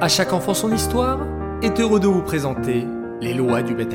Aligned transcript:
À 0.00 0.06
chaque 0.06 0.32
enfant 0.32 0.54
son 0.54 0.72
histoire 0.72 1.26
est 1.60 1.80
heureux 1.80 1.98
de 1.98 2.06
vous 2.06 2.22
présenter 2.22 2.86
les 3.20 3.34
lois 3.34 3.62
du 3.62 3.74
Beth. 3.74 3.92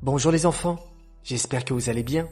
Bonjour 0.00 0.32
les 0.32 0.46
enfants, 0.46 0.78
j'espère 1.22 1.66
que 1.66 1.74
vous 1.74 1.90
allez 1.90 2.02
bien. 2.02 2.26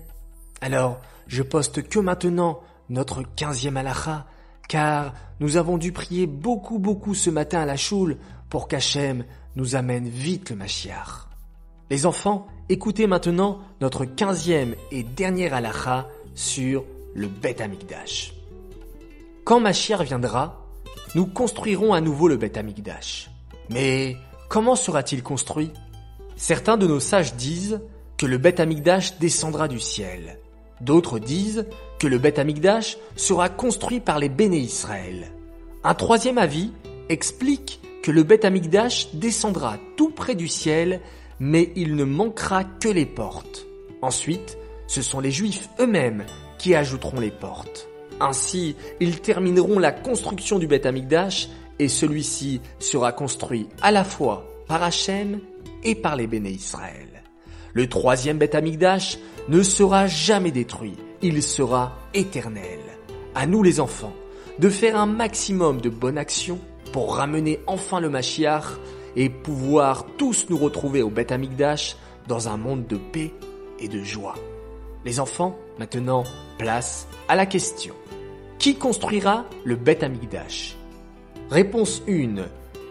Alors, 0.62 0.98
je 1.26 1.42
poste 1.42 1.86
que 1.86 1.98
maintenant 1.98 2.60
notre 2.88 3.22
quinzième 3.36 3.76
halakha, 3.76 4.24
car 4.66 5.12
nous 5.38 5.58
avons 5.58 5.76
dû 5.76 5.92
prier 5.92 6.26
beaucoup 6.26 6.78
beaucoup 6.78 7.12
ce 7.12 7.28
matin 7.28 7.60
à 7.60 7.66
la 7.66 7.76
choule 7.76 8.16
pour 8.48 8.66
qu'Hachem 8.66 9.26
nous 9.56 9.76
amène 9.76 10.08
vite 10.08 10.48
le 10.48 10.56
Mashiach. 10.56 11.28
Les 11.90 12.06
enfants, 12.06 12.46
écoutez 12.70 13.06
maintenant 13.06 13.58
notre 13.82 14.06
quinzième 14.06 14.74
et 14.90 15.02
dernière 15.02 15.52
halakha 15.52 16.08
sur 16.34 16.86
le 17.18 17.26
Beth 17.26 17.60
Amikdash. 17.60 18.32
Quand 19.44 19.60
Mashiach 19.60 20.02
viendra, 20.02 20.64
nous 21.14 21.26
construirons 21.26 21.92
à 21.92 22.00
nouveau 22.00 22.28
le 22.28 22.36
Beth 22.36 22.56
Amikdash. 22.56 23.30
Mais 23.70 24.16
comment 24.48 24.76
sera-t-il 24.76 25.22
construit? 25.22 25.72
Certains 26.36 26.76
de 26.76 26.86
nos 26.86 27.00
sages 27.00 27.34
disent 27.34 27.80
que 28.16 28.26
le 28.26 28.38
Beth 28.38 28.60
Amikdash 28.60 29.18
descendra 29.18 29.66
du 29.66 29.80
ciel. 29.80 30.38
D'autres 30.80 31.18
disent 31.18 31.66
que 31.98 32.06
le 32.06 32.18
Beth 32.18 32.38
Amikdash 32.38 32.98
sera 33.16 33.48
construit 33.48 34.00
par 34.00 34.20
les 34.20 34.28
béné 34.28 34.58
Israël. 34.58 35.32
Un 35.82 35.94
troisième 35.94 36.38
avis 36.38 36.70
explique 37.08 37.80
que 38.04 38.12
le 38.12 38.22
Beth 38.22 38.44
Amikdash 38.44 39.08
descendra 39.14 39.76
tout 39.96 40.10
près 40.10 40.36
du 40.36 40.46
ciel, 40.46 41.00
mais 41.40 41.72
il 41.74 41.96
ne 41.96 42.04
manquera 42.04 42.62
que 42.62 42.88
les 42.88 43.06
portes. 43.06 43.66
Ensuite, 44.02 44.56
ce 44.86 45.02
sont 45.02 45.18
les 45.18 45.32
Juifs 45.32 45.68
eux-mêmes 45.80 46.24
qui 46.58 46.74
ajouteront 46.74 47.20
les 47.20 47.30
portes. 47.30 47.88
Ainsi, 48.20 48.76
ils 49.00 49.20
termineront 49.20 49.78
la 49.78 49.92
construction 49.92 50.58
du 50.58 50.66
Beth 50.66 50.86
Amikdash 50.86 51.48
et 51.78 51.88
celui-ci 51.88 52.60
sera 52.78 53.12
construit 53.12 53.68
à 53.80 53.92
la 53.92 54.04
fois 54.04 54.44
par 54.66 54.82
Hachem 54.82 55.40
et 55.84 55.94
par 55.94 56.16
les 56.16 56.26
béné 56.26 56.50
Israël. 56.50 57.22
Le 57.72 57.88
troisième 57.88 58.38
Beth 58.38 58.54
Amikdash 58.54 59.18
ne 59.48 59.62
sera 59.62 60.06
jamais 60.06 60.50
détruit, 60.50 60.96
il 61.22 61.42
sera 61.42 61.96
éternel. 62.12 62.80
À 63.34 63.46
nous 63.46 63.62
les 63.62 63.78
enfants, 63.78 64.14
de 64.58 64.68
faire 64.68 64.98
un 64.98 65.06
maximum 65.06 65.80
de 65.80 65.88
bonnes 65.88 66.18
actions 66.18 66.58
pour 66.92 67.16
ramener 67.16 67.60
enfin 67.66 68.00
le 68.00 68.10
Mashiach 68.10 68.64
et 69.14 69.30
pouvoir 69.30 70.06
tous 70.16 70.46
nous 70.48 70.58
retrouver 70.58 71.02
au 71.02 71.10
Beth 71.10 71.32
Amikdash 71.32 71.96
dans 72.26 72.48
un 72.48 72.56
monde 72.56 72.86
de 72.86 72.96
paix 72.96 73.32
et 73.78 73.88
de 73.88 74.02
joie. 74.02 74.34
Les 75.04 75.20
enfants, 75.20 75.56
maintenant, 75.78 76.24
place 76.58 77.06
à 77.28 77.36
la 77.36 77.46
question. 77.46 77.94
Qui 78.58 78.76
construira 78.76 79.44
le 79.64 79.76
Beth 79.76 80.02
Amikdash? 80.02 80.76
Réponse 81.50 82.02
1. 82.08 82.44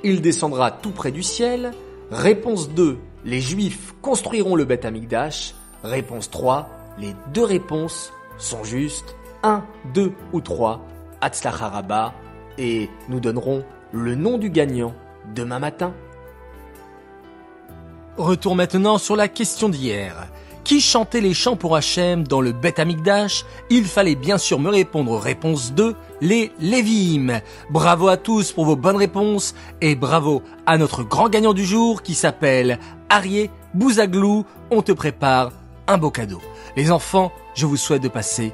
Il 0.04 0.22
descendra 0.22 0.72
tout 0.72 0.92
près 0.92 1.12
du 1.12 1.24
ciel. 1.24 1.72
Réponse 2.10 2.70
2. 2.70 2.98
Les 3.26 3.42
Juifs 3.42 3.94
construiront 4.02 4.56
le 4.56 4.66
Beth 4.66 4.86
Amikdash. 4.86 5.54
Réponse 5.84 6.30
3. 6.30 6.70
Les 7.00 7.14
deux 7.34 7.44
réponses 7.44 8.14
sont 8.38 8.64
justes. 8.64 9.16
1, 9.44 9.64
2 9.94 10.14
ou 10.32 10.42
3. 10.42 10.82
Haraba. 11.22 12.14
Et 12.58 12.90
nous 13.10 13.20
donnerons 13.20 13.64
le 13.92 14.16
nom 14.16 14.38
du 14.38 14.50
gagnant 14.50 14.94
demain 15.36 15.60
matin. 15.60 15.94
Retour 18.18 18.56
maintenant 18.56 18.98
sur 18.98 19.16
la 19.16 19.28
question 19.28 19.70
d'hier. 19.70 20.28
Qui 20.68 20.82
chantait 20.82 21.22
les 21.22 21.34
chants 21.34 21.56
pour 21.56 21.78
Hachem 21.78 22.28
dans 22.28 22.42
le 22.42 22.52
Beth 22.52 22.78
Amikdash? 22.78 23.46
Il 23.70 23.86
fallait 23.86 24.16
bien 24.16 24.38
sûr 24.38 24.60
me 24.60 24.70
répondre 24.70 25.18
réponse 25.18 25.72
2, 25.72 25.96
les 26.20 26.52
Lévim. 26.60 27.40
Bravo 27.70 28.10
à 28.10 28.18
tous 28.18 28.52
pour 28.52 28.66
vos 28.66 28.76
bonnes 28.76 28.98
réponses 28.98 29.56
et 29.80 29.96
bravo 29.96 30.44
à 30.66 30.78
notre 30.78 31.04
grand 31.04 31.30
gagnant 31.30 31.54
du 31.54 31.64
jour 31.64 32.02
qui 32.02 32.14
s'appelle 32.14 32.80
Arié 33.08 33.50
Bouzaglou. 33.76 34.44
On 34.70 34.82
te 34.82 34.92
prépare 34.92 35.54
un 35.88 35.98
beau 35.98 36.12
cadeau. 36.12 36.42
Les 36.76 36.92
enfants, 36.92 37.32
je 37.56 37.66
vous 37.66 37.78
souhaite 37.78 38.04
de 38.04 38.10
passer 38.10 38.52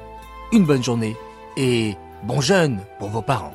une 0.52 0.66
bonne 0.66 0.84
journée 0.84 1.16
et 1.56 1.96
bon 2.22 2.40
jeûne 2.40 2.78
pour 3.00 3.08
vos 3.08 3.22
parents. 3.22 3.54